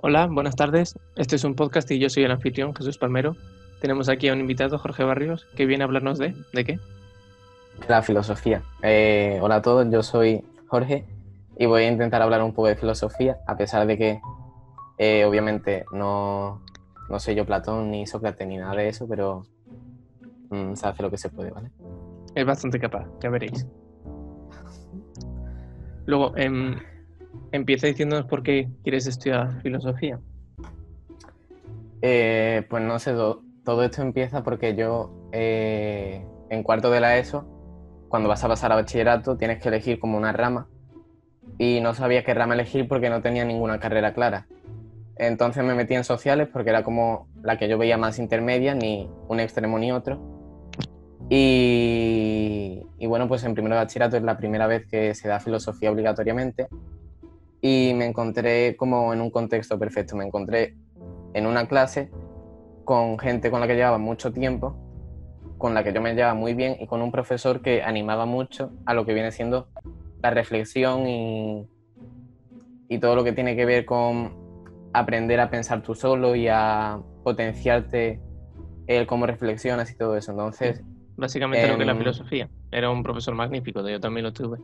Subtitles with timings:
[0.00, 0.96] Hola, buenas tardes.
[1.16, 3.34] Este es un podcast y yo soy el anfitrión, Jesús Palmero.
[3.80, 6.36] Tenemos aquí a un invitado, Jorge Barrios, que viene a hablarnos de...
[6.52, 6.78] ¿De qué?
[7.88, 8.62] La filosofía.
[8.84, 11.04] Eh, hola a todos, yo soy Jorge
[11.56, 14.20] y voy a intentar hablar un poco de filosofía, a pesar de que
[14.98, 16.62] eh, obviamente no,
[17.10, 19.46] no soy yo Platón ni Sócrates ni nada de eso, pero
[20.50, 21.72] mm, se hace lo que se puede, ¿vale?
[22.36, 23.66] Es bastante capaz, ya veréis.
[26.06, 26.76] Luego, em,
[27.52, 30.20] empieza diciéndonos por qué quieres estudiar filosofía.
[32.02, 37.18] Eh, pues no sé, do- todo esto empieza porque yo eh, en cuarto de la
[37.18, 37.44] ESO,
[38.08, 40.68] cuando vas a pasar a bachillerato, tienes que elegir como una rama
[41.58, 44.46] y no sabía qué rama elegir porque no tenía ninguna carrera clara.
[45.16, 49.10] Entonces me metí en sociales porque era como la que yo veía más intermedia, ni
[49.26, 50.20] un extremo ni otro.
[51.28, 55.40] Y, y bueno, pues en primero de bachillerato es la primera vez que se da
[55.40, 56.68] filosofía obligatoriamente
[57.60, 60.16] y me encontré como en un contexto perfecto.
[60.16, 60.76] Me encontré
[61.34, 62.10] en una clase
[62.84, 64.76] con gente con la que llevaba mucho tiempo,
[65.58, 68.70] con la que yo me llevaba muy bien y con un profesor que animaba mucho
[68.86, 69.68] a lo que viene siendo
[70.22, 71.68] la reflexión y,
[72.88, 74.32] y todo lo que tiene que ver con
[74.92, 78.20] aprender a pensar tú solo y a potenciarte
[78.86, 80.30] el cómo reflexionas y todo eso.
[80.32, 80.82] Entonces,
[81.18, 82.48] Básicamente lo que es la Em, filosofía.
[82.70, 84.58] Era un profesor magnífico, yo también lo tuve.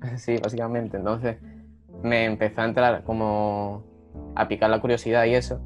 [0.16, 0.96] Sí, básicamente.
[0.96, 1.36] Entonces
[2.04, 3.82] me empezó a entrar como
[4.36, 5.60] a picar la curiosidad y eso.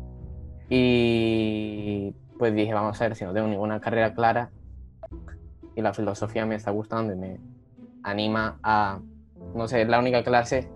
[0.71, 4.51] Y pues dije, vamos a ver si no tengo ninguna carrera clara
[5.75, 7.41] y la filosofía me está gustando y me
[8.05, 9.01] anima a,
[9.55, 10.71] no sé, la única clase,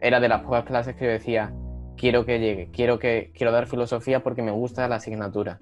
[0.00, 1.54] era de las pocas clases que yo decía,
[1.96, 5.58] quiero que llegue, quiero que quiero dar filosofía porque me gusta la asignatura.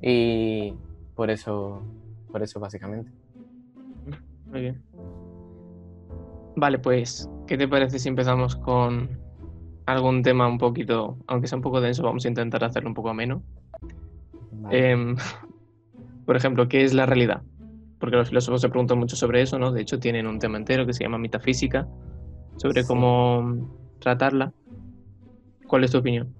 [0.00, 0.74] Y
[1.14, 1.82] por eso,
[2.32, 3.12] por eso básicamente.
[4.46, 4.82] Muy bien.
[6.56, 9.10] Vale, pues, ¿qué te parece si empezamos con
[9.84, 13.10] algún tema un poquito, aunque sea un poco denso, vamos a intentar hacerlo un poco
[13.10, 13.42] ameno?
[14.52, 14.90] Vale.
[14.90, 15.16] Em,
[16.24, 17.42] por ejemplo, ¿qué es la realidad?
[18.00, 19.70] Porque los filósofos se preguntan mucho sobre eso, ¿no?
[19.70, 21.86] De hecho, tienen un tema entero que se llama metafísica,
[22.56, 22.88] sobre Sí.
[22.88, 23.68] cómo
[23.98, 24.54] tratarla.
[25.66, 26.34] ¿Cuál es tu opinión?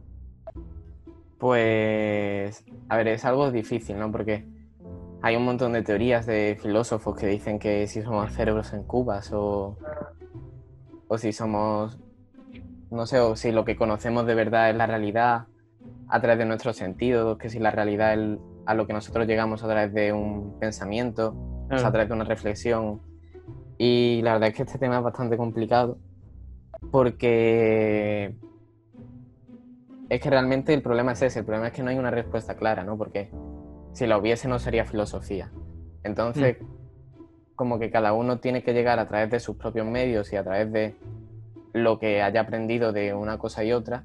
[1.37, 4.11] Pues, a ver, es algo difícil, ¿no?
[4.11, 4.47] Porque
[5.21, 9.31] hay un montón de teorías de filósofos que dicen que si somos cerebros en cubas
[9.35, 9.77] o,
[11.13, 11.99] o si somos,
[12.91, 15.45] no sé, o si lo que conocemos de verdad es la realidad
[16.09, 19.63] a través de nuestros sentidos, que si la realidad es a lo que nosotros llegamos
[19.63, 21.37] a través de un pensamiento,
[21.71, 23.03] o sea, a través de una reflexión.
[23.77, 25.99] Y la verdad es que este tema es bastante complicado
[26.91, 28.35] porque
[30.09, 32.57] es que realmente el problema es ese, el problema es que no hay una respuesta
[32.57, 32.97] clara, ¿no?
[32.97, 33.31] Porque
[33.93, 35.53] si la hubiese no sería filosofía.
[36.05, 36.57] Entonces,
[37.57, 40.45] como que cada uno tiene que llegar a través de sus propios medios y a
[40.45, 40.95] través de
[41.73, 44.05] lo que haya aprendido de una cosa y otra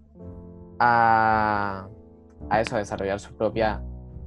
[0.79, 1.87] a,
[2.49, 3.81] a eso, a desarrollar su propia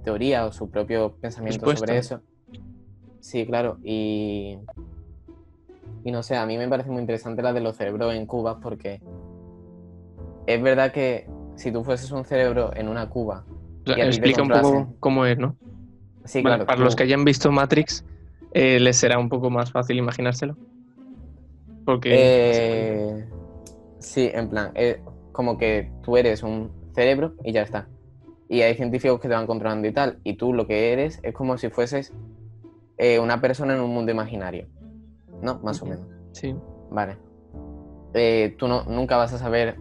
[0.04, 1.86] teoría o su propio pensamiento Respuesta.
[1.86, 2.22] sobre eso.
[3.20, 4.58] Sí, claro, y,
[6.04, 8.56] y no sé, a mí me parece muy interesante la de los cerebros en cubas
[8.62, 9.00] porque
[10.46, 13.44] es verdad que si tú fueses un cerebro en una cuba,
[13.84, 15.56] O sea, y a explica un poco cómo es, ¿no?
[16.24, 18.04] sí, claro, para tú- los que hayan visto Matrix,
[18.52, 20.56] eh, les será un poco más fácil imaginárselo.
[21.84, 23.24] Porque Eh,
[23.98, 25.00] sí, en plan, eh,
[25.32, 27.88] como que tú eres un cerebro y ya está.
[28.48, 31.34] Y hay científicos que te van controlando y tal, y tú lo que eres es
[31.34, 32.12] como si fueses
[32.98, 34.66] eh, una persona en un mundo imaginario,
[35.40, 35.60] ¿no?
[35.60, 36.06] Más o menos.
[36.32, 36.54] sí,
[36.90, 37.16] Vale.
[38.58, 39.76] Tú no, nunca vas a saber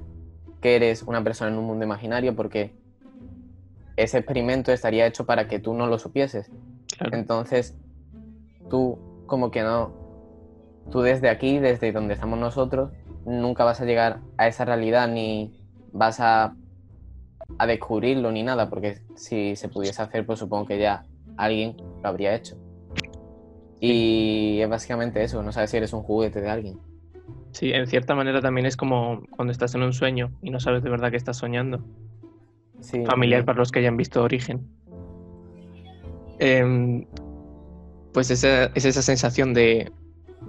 [0.61, 2.75] que eres una persona en un mundo imaginario porque
[3.97, 6.51] ese experimento estaría hecho para que tú no lo supieses.
[6.95, 7.17] claro.
[7.17, 7.75] Entonces,
[8.69, 9.93] tú como que no,
[10.91, 12.91] tú desde aquí, desde donde estamos nosotros,
[13.25, 15.53] nunca vas a llegar a esa realidad ni
[15.91, 16.55] vas a,
[17.57, 21.05] a descubrirlo ni nada, porque si se pudiese hacer, pues supongo que ya
[21.37, 22.57] alguien lo habría hecho.
[23.79, 26.79] Y es básicamente eso, no sabes si eres un juguete de alguien.
[27.51, 30.83] Sí, en cierta manera también es como cuando estás en un sueño y no sabes
[30.83, 31.83] de verdad que estás soñando.
[32.81, 34.67] Sí, Familiar para los que hayan visto Origen.
[36.39, 37.05] Em,
[38.13, 39.91] pues esa, es esa sensación de,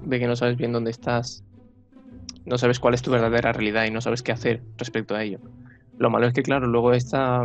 [0.03, 1.45] de que no sabes bien dónde estás,
[2.45, 5.39] no sabes cuál es tu verdadera realidad y no sabes qué hacer respecto a ello.
[5.99, 7.45] Lo malo es que, claro, luego esta,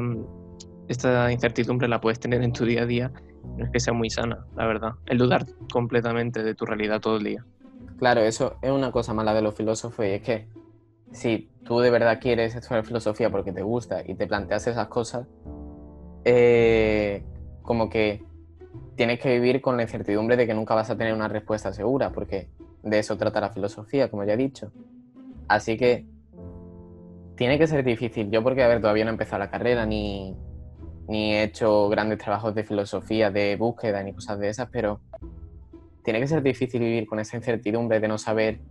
[0.88, 3.12] esta incertidumbre la puedes tener en tu día a día,
[3.58, 4.94] no es que sea muy sana, la verdad.
[5.06, 7.46] El dudar completamente de tu realidad todo el día.
[7.98, 10.48] Claro, eso es una cosa mala de los filósofos y es que
[11.12, 15.28] si tú de verdad quieres estudiar filosofía porque te gusta y te planteas esas cosas,
[16.24, 17.24] eh,
[17.62, 18.24] como que
[18.96, 22.12] tienes que vivir con la incertidumbre de que nunca vas a tener una respuesta segura,
[22.12, 22.50] porque
[22.84, 24.72] de eso trata la filosofía, como ya he dicho.
[25.48, 26.06] Así que
[27.36, 28.32] Tiene que ser difícil.
[28.32, 30.36] Yo porque, a ver, todavía no he empezado la carrera ni,
[31.08, 35.02] ni he hecho grandes trabajos de filosofía, de búsqueda, ni cosas de esas, pero
[36.04, 38.62] tiene que ser difícil vivir con esa incertidumbre de no saber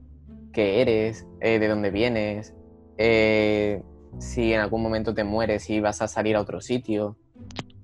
[0.52, 2.54] qué eres, eh, de dónde vienes,
[2.96, 3.82] eh,
[4.18, 7.16] si en algún momento te mueres, si vas a salir a otro sitio.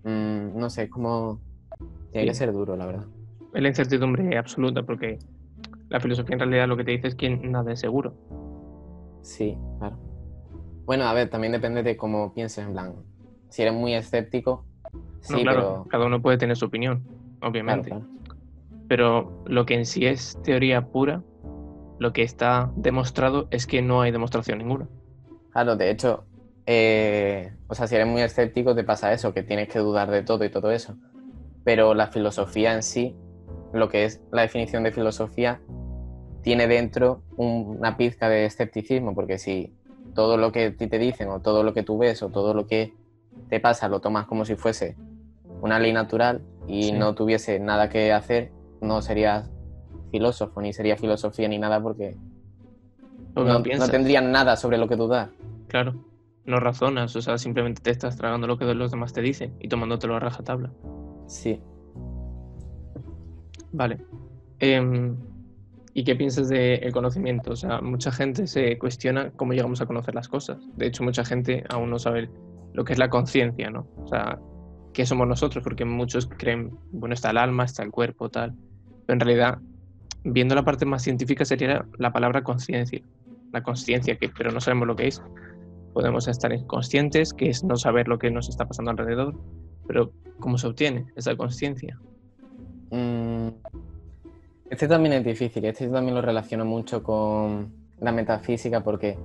[0.04, 1.40] Mm, no sé, como...
[2.12, 3.06] Tiene que ser duro, la verdad.
[3.52, 5.18] Es la incertidumbre absoluta, porque
[5.88, 8.14] la filosofía en realidad lo que te dice es que nada es seguro.
[9.22, 9.96] Sí, claro.
[10.86, 12.94] Bueno, a ver, también depende de cómo pienses, en plan.
[13.48, 14.64] Si eres muy escéptico,
[15.20, 17.02] sí, claro, cada uno puede tener su opinión,
[17.40, 17.94] obviamente.
[18.88, 21.22] Pero lo que en sí es teoría pura,
[21.98, 24.88] lo que está demostrado es que no hay demostración ninguna.
[25.52, 26.24] Claro, de hecho,
[26.66, 30.22] eh, o sea, si eres muy escéptico te pasa eso, que tienes que dudar de
[30.22, 30.96] todo y todo eso.
[31.64, 33.14] Pero la filosofía en sí,
[33.72, 35.60] lo que es la definición de filosofía,
[36.42, 39.72] tiene dentro una pizca de escepticismo, porque si
[40.14, 42.54] todo lo que a ti te dicen o todo lo que tú ves o todo
[42.54, 42.94] lo que
[43.48, 44.96] te pasa lo tomas como si fuese
[45.60, 49.50] una ley natural y no tuviese nada que hacer, no serías
[50.10, 52.16] filósofo, ni sería filosofía ni nada porque
[53.34, 55.30] no, no, tendrían nada sobre lo que dudar.
[55.68, 55.94] Claro,
[56.44, 59.68] no razonas, o sea, simplemente te estás tragando lo que los demás te dicen y
[59.68, 60.70] tomándotelo a rajatabla.
[61.30, 61.60] Sí.
[63.72, 63.98] Vale.
[64.58, 65.16] Em,
[65.94, 67.52] ¿Y qué piensas del conocimiento?
[67.52, 70.58] O sea, mucha gente se cuestiona cómo llegamos a conocer las cosas.
[70.76, 72.28] De hecho, mucha gente aún no sabe
[72.72, 73.86] lo que es la conciencia, ¿no?
[73.96, 74.40] O sea,
[74.92, 78.54] qué somos nosotros, porque muchos creen, bueno, está el alma, está el cuerpo, tal.
[79.06, 79.58] Pero en realidad,
[80.24, 83.00] viendo la parte más científica, sería la palabra conciencia.
[83.52, 85.22] La conciencia, que pero no sabemos lo que es.
[85.92, 89.34] Podemos estar inconscientes, que es no saber lo que nos está pasando alrededor,
[89.86, 91.98] pero ¿cómo se obtiene esa conciencia?
[92.90, 93.48] Mm,
[94.70, 99.18] este también es difícil, este también lo relaciono mucho con la metafísica porque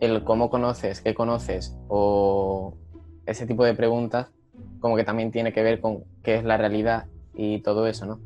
[0.00, 2.74] el cómo conoces, qué conoces o
[3.26, 4.30] ese tipo de preguntas
[4.80, 8.20] como que también tiene que ver con qué es la realidad y todo eso, ¿no?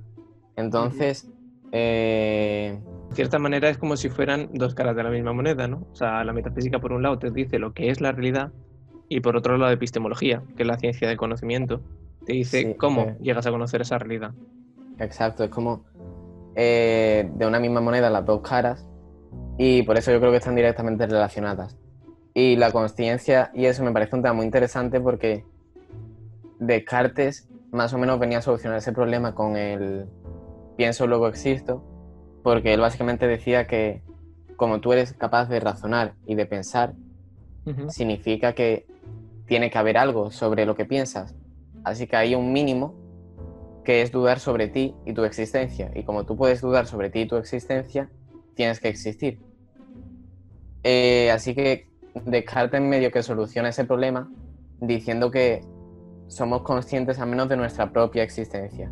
[0.56, 1.28] Entonces,
[1.72, 2.78] eh...
[3.08, 5.86] de cierta manera es como si fueran dos caras de la misma moneda, ¿no?
[5.92, 8.52] O sea, la metafísica por un lado te dice lo que es la realidad
[9.10, 11.82] y por otro lado la epistemología, que es la ciencia del conocimiento,
[12.24, 13.16] te dice cómo eh.
[13.20, 14.32] llegas a conocer esa realidad.
[15.00, 15.84] Exacto, es como
[16.54, 18.86] eh, de una misma moneda las dos caras
[19.58, 21.76] y por eso yo creo que están directamente relacionadas.
[22.34, 25.44] Y la conciencia, y eso me parece un tema muy interesante porque
[26.60, 30.06] Descartes más o menos venía a solucionar ese problema con el
[30.76, 31.82] pienso luego existo,
[32.44, 34.02] porque él básicamente decía que
[34.54, 36.94] como tú eres capaz de razonar y de pensar,
[37.88, 38.86] significa que
[39.46, 41.34] tiene que haber algo sobre lo que piensas.
[41.84, 42.94] Así que hay un mínimo
[43.84, 45.90] que es dudar sobre ti y tu existencia.
[45.94, 48.10] Y como tú puedes dudar sobre ti y tu existencia,
[48.54, 49.40] tienes que existir.
[50.82, 54.28] Eh, así que Descartes en medio que soluciona ese problema
[54.80, 55.62] diciendo que
[56.26, 58.90] somos conscientes al menos de nuestra propia existencia.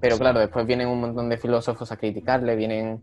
[0.00, 3.02] Pero claro, después vienen un montón de filósofos a criticarle, vienen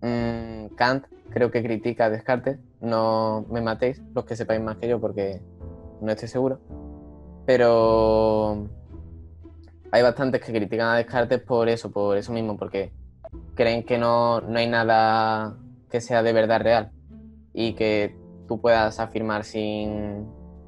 [0.00, 4.88] mm, Kant, creo que critica a Descartes, no me matéis los que sepáis más que
[4.88, 5.40] yo porque
[6.00, 6.60] no estoy seguro.
[7.46, 8.68] Pero
[9.92, 12.92] hay bastantes que critican a Descartes por eso, por eso mismo, porque
[13.54, 15.56] creen que no, hay nada
[15.90, 16.92] que sea de verdad real
[17.52, 18.16] y que
[18.46, 20.26] tú puedas afirmar sin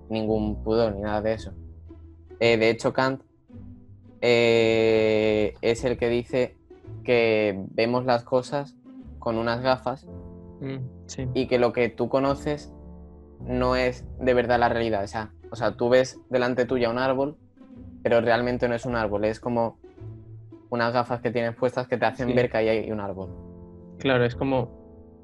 [0.09, 1.53] ningún pudor ni nada de eso.
[2.41, 3.23] Eh, de hecho, Kant
[4.21, 6.57] eh, es el que dice
[7.05, 8.78] que vemos las cosas
[9.19, 10.07] con unas gafas
[10.61, 12.73] mm, y que lo que tú conoces
[13.41, 15.05] no es de verdad la realidad.
[15.05, 17.37] O sea, o sea, tú ves delante tuya un árbol
[18.03, 19.79] pero realmente no es un árbol, es como
[20.71, 23.31] unas gafas que tienes puestas que te hacen ver que ahí hay un árbol.
[23.99, 24.71] Claro, es como,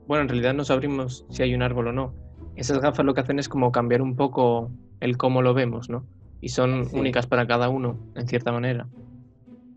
[0.06, 2.14] bueno, en realidad no sabrimos si hay un árbol o no.
[2.56, 4.70] Esas gafas lo que hacen es como cambiar un poco
[5.00, 6.06] el cómo lo vemos, ¿no?
[6.40, 8.86] Y son únicas para cada uno, en cierta manera.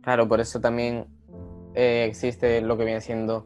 [0.01, 1.05] Claro, por eso también
[1.75, 3.45] eh, existe lo que viene siendo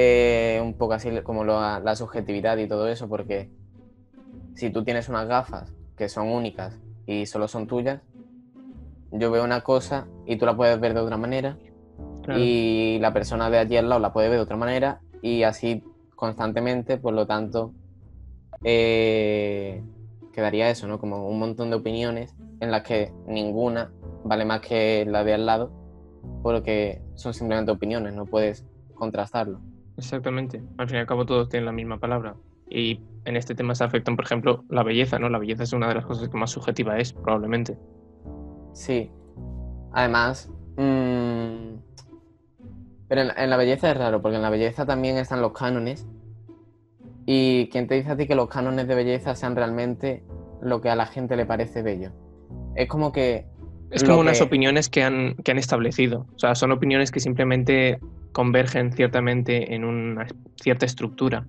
[0.00, 3.50] eh, un poco así como la subjetividad y todo eso, porque
[4.54, 8.00] si tú tienes unas gafas que son únicas y solo son tuyas,
[9.10, 11.58] yo veo una cosa y tú la puedes ver de otra manera
[12.36, 15.82] y la persona de allí al lado la puede ver de otra manera y así
[16.14, 17.72] constantemente, por lo tanto,
[18.62, 19.82] eh,
[20.32, 21.00] quedaría eso, ¿no?
[21.00, 23.90] Como un montón de opiniones en las que ninguna
[24.22, 25.72] vale más que la de al lado
[26.44, 28.64] porque son simplemente opiniones, no puedes
[28.94, 29.60] contrastarlo.
[29.98, 32.36] Exactamente, al fin y al cabo todos tienen la misma palabra
[32.70, 35.28] y en este tema se afectan, por ejemplo, la belleza, ¿no?
[35.28, 37.76] La belleza es una de las cosas que más subjetiva es, probablemente.
[38.72, 39.10] Sí.
[39.92, 41.78] Además, mm,
[43.08, 46.06] pero en, la belleza es raro, porque en la belleza también están los cánones.
[47.26, 50.24] ¿Y quién te dice a ti que los cánones de belleza sean realmente
[50.60, 52.12] lo que a la gente le parece bello?
[52.74, 53.46] Es como que...
[53.90, 56.26] Es como unas opiniones que han, que han establecido.
[56.34, 57.98] O sea, son opiniones que simplemente
[58.32, 60.26] convergen ciertamente en una
[60.60, 61.46] cierta estructura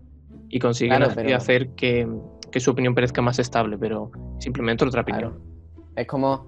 [0.50, 2.08] y consiguen hacer que,
[2.58, 5.39] su opinión parezca más estable, pero simplemente otra opinión.
[5.96, 6.48] Es como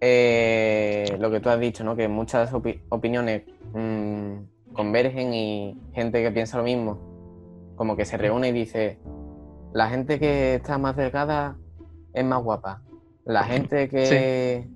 [0.00, 1.94] eh, lo que tú has dicho, ¿no?
[1.94, 2.52] Que muchas
[2.88, 3.42] opiniones
[3.72, 8.98] mm, convergen y gente que piensa lo mismo, como que se reúne y dice,
[9.72, 11.56] la gente que está más delgada
[12.12, 12.82] es más guapa,
[13.24, 14.66] la gente que,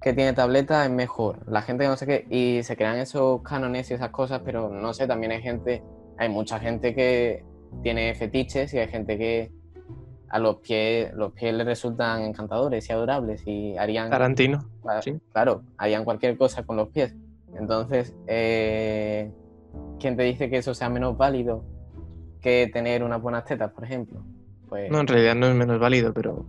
[0.00, 3.42] que tiene tableta es mejor, la gente que no sé qué, y se crean esos
[3.42, 5.82] cánones y esas cosas, pero no sé, también hay gente,
[6.16, 7.44] hay mucha gente que
[7.82, 9.52] tiene fetiches y hay gente que
[10.30, 14.10] a los pies, los pies le resultan encantadores y adorables y harían...
[14.10, 14.64] Tarantino.
[15.32, 17.14] Claro, harían cualquier cosa con los pies.
[17.58, 19.30] Entonces, eh,
[19.98, 21.64] ¿quién te dice que eso sea menos válido
[22.40, 24.22] que tener unas buenas tetas, por ejemplo?
[24.68, 24.90] Pues...
[24.90, 26.46] No, en realidad no es menos válido, pero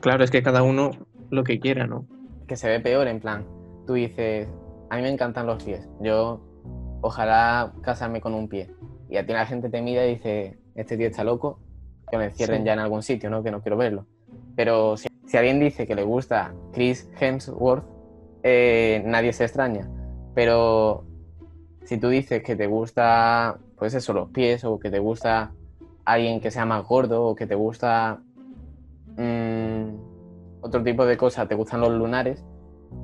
[0.00, 0.90] claro, es que cada uno
[1.30, 2.06] lo que quiera, ¿no?
[2.46, 3.44] Que se ve peor, en plan,
[3.86, 4.48] tú dices,
[4.90, 6.40] a mí me encantan los pies, yo
[7.00, 8.70] ojalá casarme con un pie.
[9.08, 11.60] Y a ti la gente te mira y dice, este tío está loco,
[12.10, 13.42] que me encierren ya en algún sitio, ¿no?
[13.42, 14.06] Que no quiero verlo.
[14.54, 17.84] Pero si, alguien dice que le gusta Chris Hemsworth,
[18.42, 19.88] eh, nadie se extraña.
[20.34, 21.04] Pero
[21.84, 25.52] si tú dices que te gusta, pues eso, los pies, o que te gusta
[26.04, 28.20] alguien que sea más gordo, o que te gusta
[29.16, 30.05] mm,
[30.66, 32.44] otro tipo de cosas, te gustan los lunares,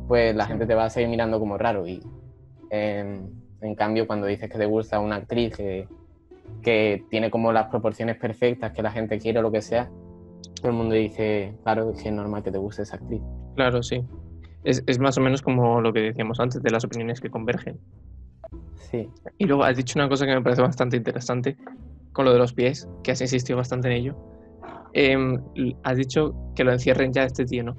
[0.09, 1.87] pues la gente te va a seguir mirando como raro.
[1.87, 2.03] Y
[2.71, 3.29] em,
[3.61, 5.89] en cambio, cuando dices que te gusta una actriz que
[6.63, 9.91] que tiene como las proporciones perfectas que la gente quiere o lo que sea,
[10.55, 13.21] todo el mundo dice, claro, es que es normal que te guste esa actriz.
[13.57, 14.05] Claro, sí.
[14.65, 17.81] Es, es más o menos como lo que decíamos antes de las opiniones que convergen.
[18.91, 19.09] Sí.
[19.39, 21.57] Y luego has dicho una cosa que me parece bastante interesante
[22.13, 24.17] con lo de los pies, que has insistido bastante en ello.
[24.95, 25.43] Em,
[25.83, 27.77] has dicho que lo encierren ya este tío, ¿no?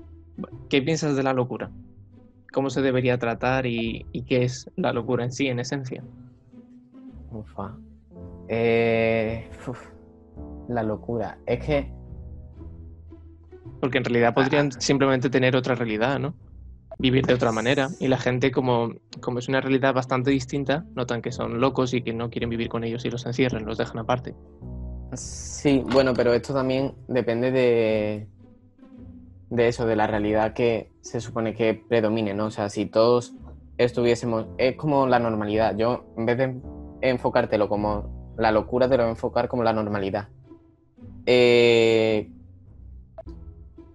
[0.69, 1.69] ¿Qué piensas de la locura?
[2.51, 6.03] ¿Cómo se debería tratar y, y qué es la locura en sí, en esencia?
[7.31, 7.75] Ufa.
[8.47, 9.49] Eh,
[10.67, 11.37] la locura.
[11.45, 11.91] Es que.
[13.79, 14.79] Porque en realidad podrían ah.
[14.79, 16.35] simplemente tener otra realidad, ¿no?
[16.99, 17.89] Vivir de otra manera.
[17.99, 22.01] Y la gente, como, como es una realidad bastante distinta, notan que son locos y
[22.01, 24.35] que no quieren vivir con ellos y los encierran, los dejan aparte.
[25.15, 28.27] Sí, bueno, pero esto también depende de,
[29.49, 32.45] de eso, de la realidad que se supone que predomine, ¿no?
[32.45, 33.33] O sea, si todos
[33.77, 34.47] estuviésemos.
[34.57, 35.75] Es como la normalidad.
[35.75, 36.61] Yo, en vez de
[37.01, 40.29] enfocártelo como la locura te lo va a enfocar como la normalidad.
[41.25, 42.29] Eh,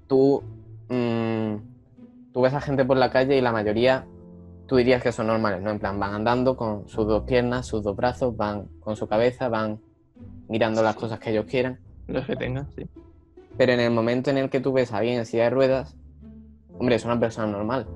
[0.06, 0.42] tú,
[0.88, 1.54] mm,
[2.32, 4.06] tú ves a gente por la calle y la mayoría
[4.66, 5.70] tú dirías que son normales, ¿no?
[5.70, 9.48] En plan, van andando con sus dos piernas, sus dos brazos, van con su cabeza,
[9.48, 9.80] van
[10.48, 11.78] mirando las cosas que ellos quieran.
[12.06, 12.86] Los que tengan, sí.
[13.56, 15.96] Pero en el momento en el que tú ves a alguien en silla de ruedas,
[16.78, 17.86] hombre, es una persona normal.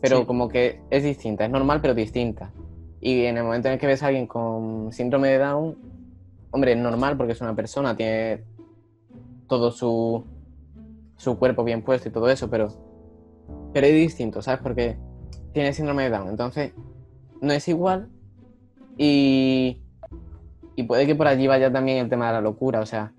[0.00, 2.52] Pero como que es distinta, es normal pero distinta.
[3.00, 5.76] Y en el momento en el que ves a alguien con síndrome de Down,
[6.50, 8.42] hombre, es normal porque es una persona, tiene
[9.48, 10.24] todo su,
[11.16, 12.68] su cuerpo bien puesto y todo eso, pero,
[13.72, 14.60] pero es distinto, ¿sabes?
[14.62, 14.96] Porque
[15.52, 16.28] tiene síndrome de Down.
[16.28, 16.72] Entonces,
[17.40, 18.08] no es igual
[18.96, 19.80] y,
[20.78, 23.12] y puede que por allí vaya también el tema de la locura, o sea,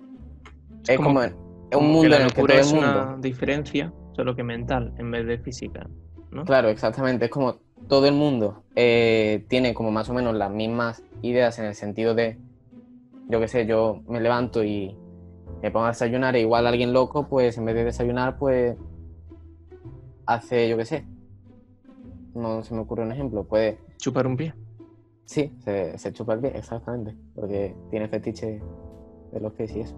[0.88, 5.12] es, como, un mundo en el que todo es una diferencia, solo que mental en
[5.12, 5.86] vez de física,
[6.32, 6.46] ¿no?
[6.46, 7.58] Claro, exactamente, es como
[7.90, 12.16] todo el mundo eh, tiene como más o menos las mismas ideas en el sentido
[12.16, 12.38] de,
[13.28, 14.96] yo qué sé, yo me levanto y
[15.62, 18.78] me pongo a desayunar e igual alguien loco, pues en vez de desayunar, pues
[20.26, 21.06] hace, yo qué sé,
[22.36, 23.80] no se me ocurre un ejemplo, puede...
[23.98, 24.54] Chupar un pie.
[25.30, 28.60] Sí, se, chupa el pie, exactamente, porque tiene fetiche
[29.32, 29.96] de los pies y eso.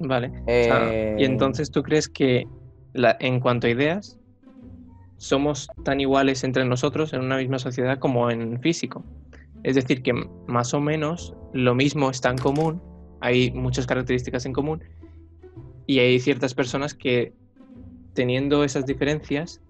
[0.00, 0.32] Vale.
[0.48, 2.48] Eh, y entonces tú crees que
[2.92, 4.18] la, en cuanto a ideas,
[5.16, 9.04] somos tan iguales entre nosotros en una misma sociedad como en físico.
[9.62, 10.12] Es decir, que
[10.48, 12.82] más o menos lo mismo está en común,
[13.20, 14.82] hay muchas características en común
[15.86, 17.32] y hay ciertas personas que
[18.12, 19.60] teniendo esas diferencias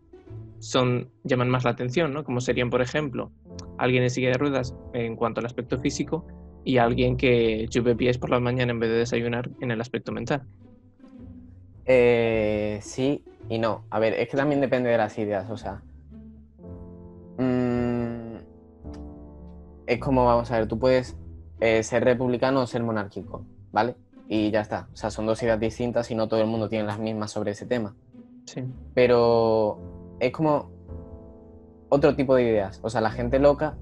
[0.60, 2.24] son, llaman más la atención, ¿no?
[2.24, 3.30] Como serían, por ejemplo,
[3.78, 6.26] alguien en silla de ruedas en cuanto al aspecto físico
[6.64, 10.12] y alguien que chupe pies por la mañana en vez de desayunar en el aspecto
[10.12, 10.42] mental.
[11.86, 13.84] Eh, sí y no.
[13.90, 15.82] A ver, es que también depende de las ideas, o sea.
[17.38, 18.36] Mm,
[19.86, 21.16] es como, vamos a ver, tú puedes
[21.60, 23.96] eh, ser republicano o ser monárquico, ¿vale?
[24.28, 24.88] Y ya está.
[24.92, 27.50] O sea, son dos ideas distintas y no todo el mundo tiene las mismas sobre
[27.50, 27.94] ese tema.
[28.46, 28.64] Sí.
[28.94, 29.78] Pero
[30.20, 30.70] es como
[31.94, 32.80] otro tipo de ideas.
[32.82, 33.76] O sea, la gente loca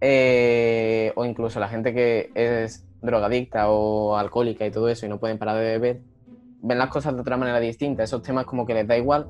[0.00, 5.18] eh, o incluso la gente que es drogadicta o alcohólica y todo eso y no
[5.18, 6.00] pueden parar de beber,
[6.62, 8.04] ven las cosas de otra manera distinta.
[8.04, 9.26] Esos temas como que les da igual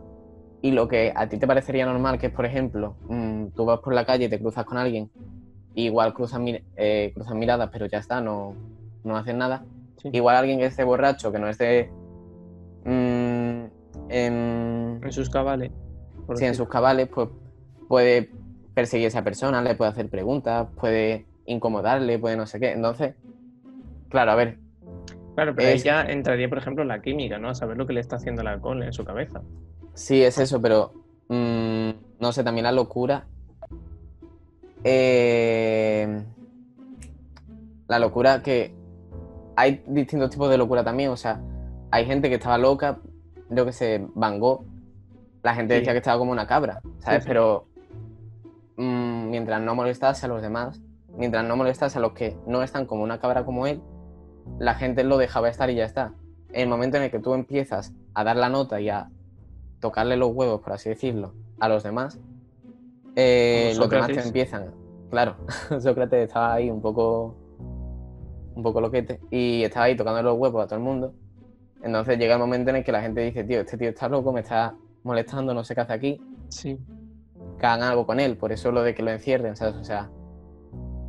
[0.60, 3.80] y lo que a ti te parecería normal, que es, por ejemplo, mm, tú vas
[3.80, 5.10] por la calle y te cruzas con alguien,
[5.74, 6.40] igual cruzas,
[6.76, 8.54] eh, cruzas miradas, pero ya está, no,
[9.04, 9.64] no hacen nada.
[10.12, 11.90] Igual alguien que esté borracho, que no esté
[12.84, 13.64] mm,
[14.10, 15.70] en, sus cabales.
[16.34, 17.28] Sí, en sus cabales, pues
[17.88, 18.30] puede
[18.74, 22.72] perseguir a esa persona, le puede hacer preguntas, puede incomodarle, puede no sé qué.
[22.72, 23.14] Entonces,
[24.08, 24.58] claro, a ver.
[25.34, 27.48] Claro, pero ya entraría, por ejemplo, la química, ¿no?
[27.48, 29.42] A saber lo que le está haciendo el alcohol en su cabeza.
[29.94, 30.92] Sí, es eso, pero
[31.28, 33.26] mm, no sé, también la locura.
[34.84, 36.22] Eh,
[37.88, 38.74] la locura que
[39.56, 41.40] hay distintos tipos de locura también, o sea,
[41.90, 42.98] hay gente que estaba loca,
[43.50, 44.64] yo que sé, Van Gogh,
[45.42, 47.24] la gente decía que estaba como una cabra, ¿sabes?
[47.26, 47.66] Pero
[48.76, 50.80] mm, mientras no molestase a los demás,
[51.16, 53.82] mientras no molestase a los que no están como una cabra como él,
[54.58, 56.14] la gente lo dejaba estar y ya está.
[56.52, 59.10] En el momento en el que tú empiezas a dar la nota y a
[59.80, 62.18] tocarle los huevos, por así decirlo, a los demás,
[63.16, 64.72] eh, los demás te empiezan.
[65.10, 65.36] Claro,
[65.80, 67.36] Sócrates estaba ahí un poco
[68.54, 71.14] un poco loquete, y estaba ahí tocando los huevos a todo el mundo.
[71.82, 74.32] Entonces llega el momento en el que la gente dice, tío, este tío está loco,
[74.32, 76.20] me está molestando, no sé qué hace aquí.
[76.48, 76.78] Sí.
[77.64, 79.76] Que hagan algo con él, por eso lo de que lo encierren, ¿sabes?
[79.76, 80.10] O sea,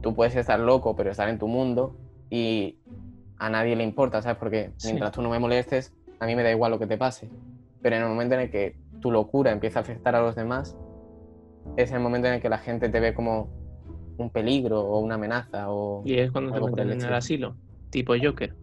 [0.01, 1.97] tú puedes estar loco, pero estar en tu mundo
[2.29, 2.77] y
[3.37, 4.37] a nadie le importa, ¿sabes?
[4.37, 7.29] Porque mientras tú no me molestes, a mí me da igual lo que te pase.
[7.81, 10.77] Pero en el momento en el que tu locura empieza a afectar a los demás,
[11.75, 13.49] es el momento en el que la gente te ve como
[14.17, 15.69] un peligro o una amenaza.
[15.69, 17.57] O y es cuando te meten en el asilo,
[17.89, 18.55] tipo Joker.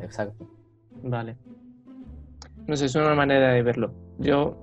[0.00, 0.44] Exacto.
[1.04, 1.36] Vale.
[2.66, 3.94] No sé, es una manera de verlo.
[4.18, 4.56] Yo,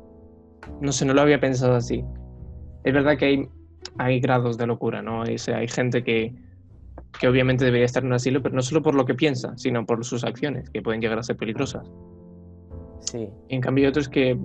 [0.81, 2.03] no sé, no lo había pensado así.
[2.83, 3.49] Es verdad que hay,
[3.97, 5.21] hay grados de locura, ¿no?
[5.21, 6.33] O sea, hay gente que,
[7.19, 9.85] que obviamente debería estar en un asilo, pero no solo por lo que piensa, sino
[9.85, 11.89] por sus acciones, que pueden llegar a ser peligrosas.
[12.99, 13.29] Sí.
[13.49, 14.37] Y en cambio hay otros que,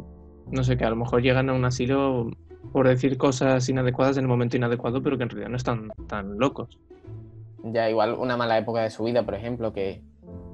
[0.51, 2.31] no sé, que a lo mejor llegan a un asilo
[2.73, 6.39] por decir cosas inadecuadas en el momento inadecuado, pero que en realidad no están tan
[6.39, 6.79] locos.
[7.65, 10.03] Ya, igual una mala época de su vida, por ejemplo, que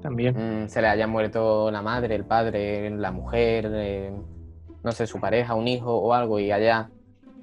[0.01, 4.13] también mm, se le haya muerto la madre, el padre, la mujer, eh,
[4.83, 6.91] no sé, su pareja, un hijo o algo, y haya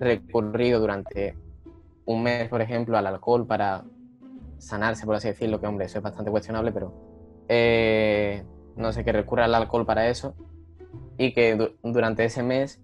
[0.02, 1.36] recurrido durante
[2.06, 3.84] un mes, por ejemplo, al alcohol para
[4.58, 6.94] sanarse, por así decirlo, que hombre, eso es bastante cuestionable, pero
[7.48, 8.44] eh,
[8.76, 10.36] no sé, que recurra al alcohol para eso
[11.18, 12.82] y que durante ese mes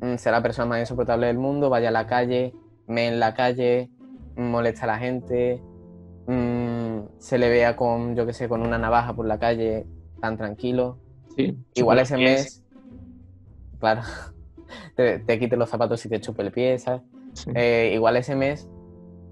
[0.00, 2.52] Mm, sea la persona más insoportable del mundo, vaya a la calle,
[2.86, 3.90] me en la calle,
[4.36, 5.60] molesta a la gente,
[6.26, 9.86] mm, se le vea con, yo qué sé, con una navaja por la calle,
[10.20, 10.98] tan tranquilo.
[11.34, 12.62] Sí, Igual ese mes,
[13.78, 14.02] claro,
[14.94, 17.02] te, te quites los zapatos y te chupe el pie, ¿sabes?
[17.54, 18.68] Eh, igual ese mes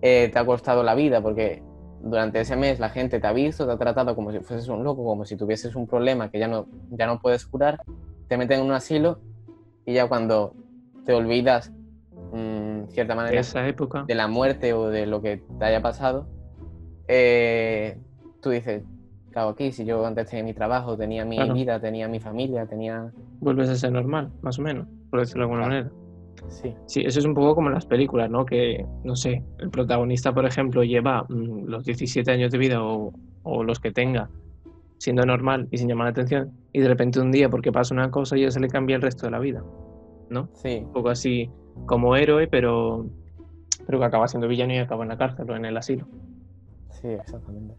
[0.03, 1.63] eh, te ha costado la vida porque
[2.03, 4.85] durante ese mes la gente te ha visto, te ha tratado como si fueses un
[4.85, 7.83] loco, como si tuvieses un problema que ya no, ya no puedes curar,
[8.29, 9.21] te meten en un asilo
[9.87, 10.55] y ya cuando
[11.07, 11.73] te olvidas,
[12.33, 14.05] en mm, cierta manera, esa época.
[14.07, 16.29] de la muerte o de lo que te haya pasado,
[17.09, 17.99] eh,
[18.41, 18.83] tú dices,
[19.35, 23.13] claro, aquí, si yo antes tenía mi trabajo, tenía mi vida, tenía mi familia, tenía...
[23.41, 25.91] Vuelves a ser normal, más o menos, por decirlo de alguna manera.
[26.49, 26.75] Sí.
[26.87, 28.47] sí, eso es un poco como en las películas, ¿no?
[28.47, 33.13] Que, no sé, el protagonista, por ejemplo, lleva mm, los 17 años de vida o,
[33.43, 34.31] o los que tenga
[34.99, 38.11] siendo normal y sin llamar la atención, y de repente un día, porque pasa una
[38.11, 39.65] cosa, ya se le cambia el resto de la vida,
[40.31, 40.49] ¿no?
[40.55, 40.83] Sí.
[40.85, 41.51] Un poco así
[41.87, 43.07] como héroe, pero,
[43.85, 46.07] pero que acaba siendo villano y acaba en la cárcel o en el asilo.
[46.91, 47.75] Sí, exactamente.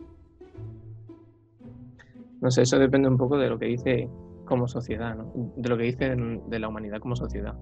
[2.41, 4.09] No sé, eso depende un poco de lo que dice
[4.45, 5.31] como sociedad, ¿no?
[5.55, 7.55] De lo que dice de la humanidad como sociedad.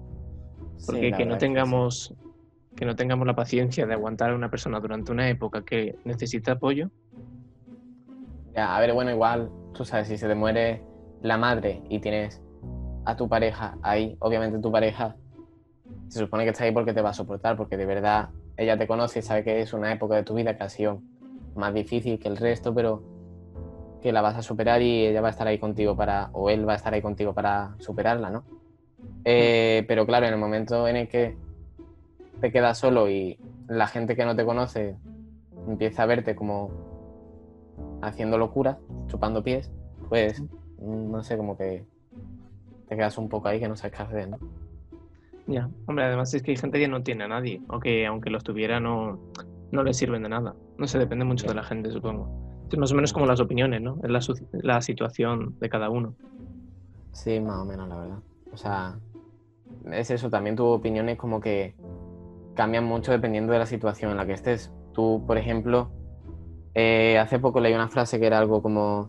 [0.86, 2.14] Porque que no tengamos
[2.76, 6.52] que no tengamos la paciencia de aguantar a una persona durante una época que necesita
[6.52, 6.90] apoyo,
[8.54, 10.80] ya, a ver, bueno, igual, tú sabes, si se te muere
[11.22, 12.40] la madre y tienes
[13.04, 15.16] a tu pareja ahí, obviamente tu pareja
[16.08, 18.86] se supone que está ahí porque te va a soportar, porque de verdad ella te
[18.86, 21.02] conoce y sabe que es una época de tu vida que ha sido
[21.56, 23.02] más difícil que el resto, pero
[24.04, 26.68] que la vas a superar y ella va a estar ahí contigo para, o él
[26.68, 28.44] va a estar ahí contigo para superarla, ¿no?
[29.24, 31.38] Eh, pero claro, en el momento en el que
[32.38, 34.98] te quedas solo y la gente que no te conoce
[35.66, 36.70] empieza a verte como
[38.02, 39.72] haciendo locuras, chupando pies,
[40.10, 40.42] pues
[40.82, 41.86] no sé, como que
[42.86, 44.38] te quedas un poco ahí que no sabes qué hacer, ¿no?
[45.46, 48.28] Ya, hombre, además es que hay gente que no tiene a nadie, o que aunque
[48.28, 49.18] los tuviera no,
[49.72, 50.54] no les sirven de nada.
[50.76, 52.43] No sé, depende mucho de la gente, supongo.
[52.76, 53.98] Más o menos como las opiniones, ¿no?
[54.02, 54.20] Es la,
[54.52, 56.14] la situación de cada uno.
[57.12, 58.18] Sí, más o menos, la verdad.
[58.52, 58.98] O sea,
[59.92, 61.74] es eso, también tu opiniones como que
[62.54, 64.72] cambian mucho dependiendo de la situación en la que estés.
[64.92, 65.90] Tú, por ejemplo,
[66.76, 69.08] Eh, hace poco leí una frase que era algo como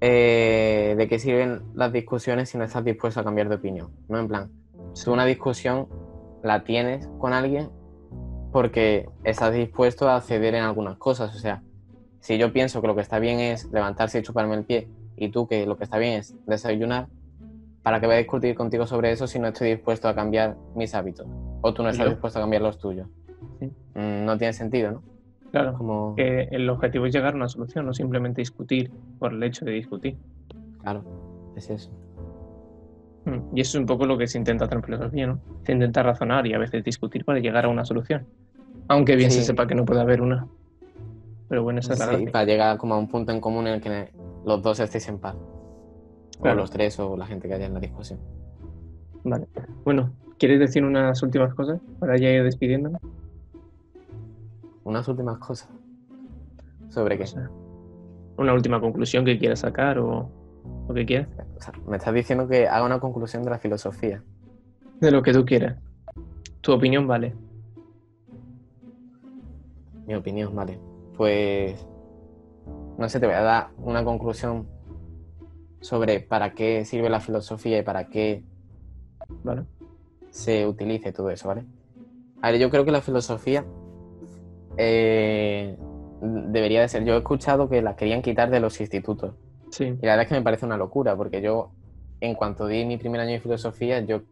[0.00, 3.90] eh, de qué sirven las discusiones si no estás dispuesto a cambiar de opinión.
[4.08, 4.50] No en plan,
[4.94, 5.86] si una discusión
[6.42, 7.68] la tienes con alguien
[8.52, 11.36] porque estás dispuesto a ceder en algunas cosas.
[11.36, 11.62] O sea,
[12.26, 15.28] si yo pienso que lo que está bien es levantarse y chuparme el pie y
[15.28, 17.06] tú que lo que está bien es desayunar,
[17.84, 20.92] ¿para qué voy a discutir contigo sobre eso si no estoy dispuesto a cambiar mis
[20.96, 21.28] hábitos?
[21.60, 23.06] O tú no estás dispuesto a cambiar los tuyos.
[23.94, 25.02] Mm, no tiene sentido, ¿no?
[25.52, 26.16] Claro, Como...
[26.16, 29.70] que el objetivo es llegar a una solución, no simplemente discutir por el hecho de
[29.70, 30.16] discutir.
[30.82, 31.04] Claro,
[31.54, 31.92] es eso.
[33.24, 35.38] Mm, y eso es un poco lo que se intenta hacer en filosofía, ¿no?
[35.62, 38.26] Se intenta razonar y a veces discutir para llegar a una solución.
[38.88, 40.48] Aunque bien se sepa que no puede haber una.
[41.48, 43.74] Pero bueno, esa es la Sí, para llegar como a un punto en común en
[43.74, 44.12] el que
[44.44, 45.36] los dos estéis en paz.
[46.40, 48.18] O los tres o la gente que haya en la discusión.
[49.24, 49.46] Vale.
[49.84, 53.00] Bueno, ¿quieres decir unas últimas cosas para ya ir despidiéndonos?
[54.86, 55.68] unas últimas cosas.
[56.90, 57.24] ¿Sobre qué?
[58.38, 60.30] Una última conclusión que quieras sacar o
[60.88, 61.28] lo que quieras.
[61.86, 64.22] me estás diciendo que haga una conclusión de la filosofía.
[65.00, 65.76] De lo que tú quieras.
[66.60, 67.34] Tu opinión vale.
[70.06, 70.78] Mi opinión vale.
[71.16, 71.86] Pues
[72.98, 74.66] no sé, te voy a dar una conclusión
[75.80, 78.42] sobre para qué sirve la filosofía y para qué
[79.44, 79.64] vale.
[80.30, 81.64] se utilice todo eso, ¿vale?
[82.42, 83.64] A ver, yo creo que la filosofía
[84.76, 85.76] eh,
[86.20, 87.04] debería de ser.
[87.04, 89.34] Yo he escuchado que la querían quitar de los institutos.
[89.70, 89.84] Sí.
[89.84, 91.70] Y la verdad es que me parece una locura, porque yo,
[92.20, 94.22] en cuanto di mi primer año de filosofía, yo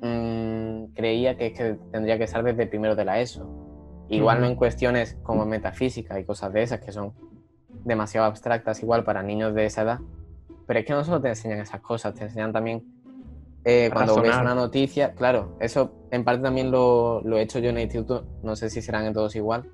[0.00, 3.57] mm, creía que, que tendría que estar desde primero de la ESO.
[4.08, 7.12] Igual no en cuestiones como metafísica y cosas de esas que son
[7.84, 10.00] demasiado abstractas igual para niños de esa edad,
[10.66, 12.84] pero es que no solo te enseñan esas cosas, te enseñan también
[13.64, 17.70] eh, cuando ves una noticia, claro, eso en parte también lo, lo, he hecho yo
[17.70, 19.68] en el instituto, no sé si serán en todos igual,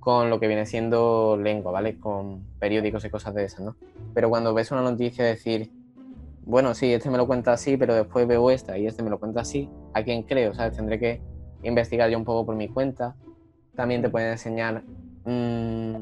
[0.00, 1.98] con lo que viene siendo lengua, ¿vale?
[1.98, 3.76] Con periódicos y cosas de esas, ¿no?
[4.14, 5.70] Pero cuando ves una noticia decir,
[6.44, 9.18] bueno, sí, este me lo cuenta así, pero después veo esta y este me lo
[9.18, 10.54] cuenta así, ¿a quién creo?
[10.54, 10.76] ¿Sabes?
[10.76, 11.20] Tendré que
[11.62, 13.16] investigar yo un poco por mi cuenta.
[13.76, 14.82] También te pueden enseñar,
[15.24, 15.96] mmm,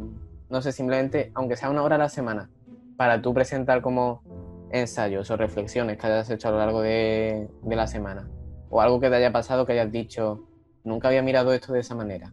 [0.48, 2.48] no sé, simplemente, aunque sea una hora a la semana,
[2.96, 4.22] para tú presentar como
[4.70, 8.28] ensayos o reflexiones que hayas hecho a lo largo de, la semana.
[8.70, 10.44] O algo que te haya pasado que hayas dicho,
[10.84, 12.32] nunca había mirado esto de esa manera.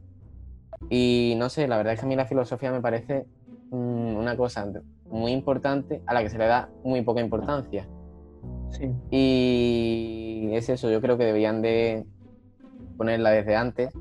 [0.89, 3.25] Y no sé, la verdad es que a mí la filosofía me parece
[3.69, 4.67] mm, una cosa
[5.09, 7.87] muy importante a la que se le da muy poca importancia.
[8.69, 8.91] Sí.
[9.11, 12.05] Y es eso, yo creo que deberían de
[12.97, 13.93] ponerla desde antes.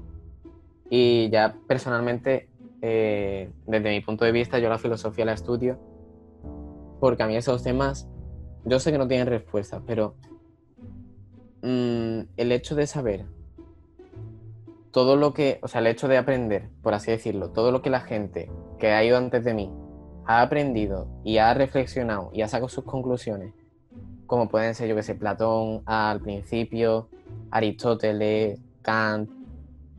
[0.90, 2.50] Y ya personalmente,
[2.82, 5.78] eh, desde mi punto de vista, yo la filosofía la estudio
[7.00, 8.06] porque a mí esos temas
[8.64, 10.14] yo sé que no tienen respuesta, pero
[11.62, 13.24] mm, el hecho de saber
[14.92, 17.90] todo lo que, o sea, el hecho de aprender, por así decirlo, todo lo que
[17.90, 19.72] la gente que ha ido antes de mí
[20.26, 23.54] ha aprendido y ha reflexionado y ha sacado sus conclusiones,
[24.26, 27.08] como pueden ser, yo que sé, Platón al principio,
[27.50, 29.30] Aristóteles, Kant,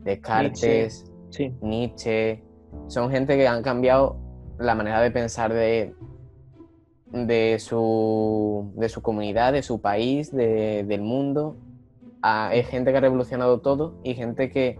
[0.04, 2.42] Descartes, Nietzsche, Nietzsche
[2.88, 4.16] son gente que han cambiado
[4.58, 5.94] la manera de pensar de,
[7.10, 11.56] de su, de su comunidad, de su país, del mundo.
[12.22, 14.78] hay gente que ha revolucionado todo y gente que,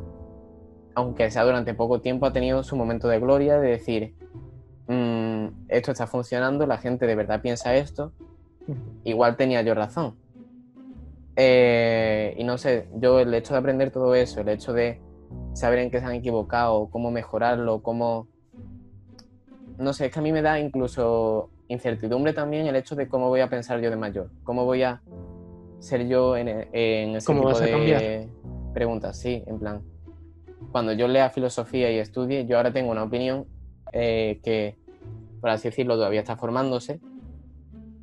[0.94, 4.14] aunque sea durante poco tiempo, ha tenido su momento de gloria de decir,
[4.88, 8.12] mm, esto está funcionando, la gente de verdad piensa esto,
[9.04, 10.16] igual tenía yo razón.
[11.34, 15.00] Eh, y no sé, yo el hecho de aprender todo eso, el hecho de
[15.54, 18.28] saber en qué se han equivocado, cómo mejorarlo, cómo...
[19.78, 23.28] No sé, es que a mí me da incluso incertidumbre también el hecho de cómo
[23.28, 25.02] voy a pensar yo de mayor, cómo voy a
[25.78, 28.28] ser yo en, en ese tipo de
[28.72, 29.82] preguntas, sí, en plan,
[30.70, 33.46] cuando yo lea filosofía y estudie, yo ahora tengo una opinión
[33.92, 34.76] eh, que,
[35.40, 37.00] por así decirlo, todavía está formándose,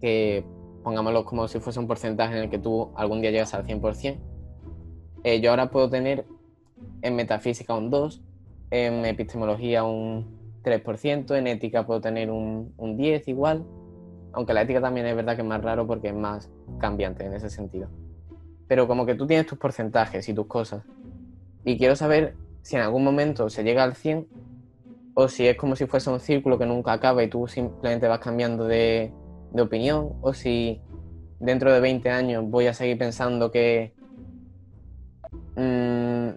[0.02, 0.44] que
[0.84, 4.18] pongámoslo como si fuese un porcentaje en el que tú algún día llegas al 100%.
[5.24, 6.26] Eh, yo ahora puedo tener
[7.02, 8.22] en metafísica un 2,
[8.72, 13.66] en epistemología un 3%, en ética puedo tener un, un 10 igual,
[14.34, 17.34] aunque la ética también es verdad que es más raro porque es más cambiante en
[17.34, 17.90] ese sentido.
[18.68, 20.84] Pero como que tú tienes tus porcentajes y tus cosas.
[21.66, 24.28] Y quiero saber si en algún momento se llega al 100
[25.16, 28.20] o si es como si fuese un círculo que nunca acaba y tú simplemente vas
[28.20, 29.12] cambiando de,
[29.52, 30.82] de opinión o si
[31.40, 33.94] dentro de 20 años voy a seguir pensando que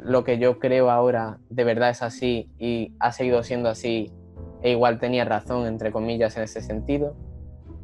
[0.05, 4.11] lo que yo creo ahora de verdad es así y ha seguido siendo así
[4.63, 7.15] e igual tenía razón, entre comillas, en ese sentido.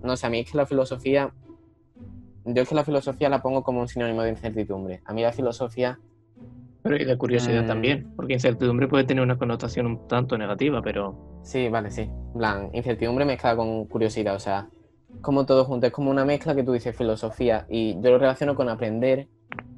[0.02, 1.32] No sé, a mí es que la filosofía,
[2.44, 5.02] yo es que la filosofía la pongo como un sinónimo de incertidumbre.
[5.04, 5.98] A mí la filosofía
[6.82, 7.66] Pero y de curiosidad Mm.
[7.66, 12.08] también, porque incertidumbre puede tener una connotación un tanto negativa, pero Sí, vale, sí.
[12.34, 14.68] Plan, incertidumbre mezclada con curiosidad, o sea,
[15.20, 18.54] como todo junto, es como una mezcla que tú dices filosofía y yo lo relaciono
[18.54, 19.26] con aprender,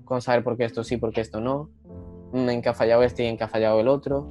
[0.05, 1.71] con saber por qué esto sí, por qué esto no,
[2.33, 4.27] en qué ha fallado este y en qué ha fallado el otro.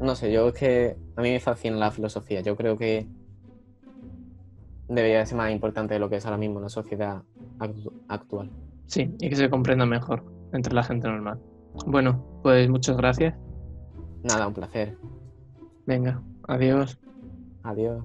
[0.00, 3.06] No sé, yo es que a mí me fascina la filosofía, yo creo que
[4.88, 7.22] debería ser más importante de lo que es ahora mismo la sociedad
[7.58, 8.50] actu- actual.
[8.86, 11.40] sí, y que se comprenda mejor entre la gente normal.
[11.86, 13.34] Bueno, pues muchas gracias.
[14.22, 14.96] Nada, un placer.
[15.86, 16.98] Venga, adiós.
[17.62, 18.04] Adiós.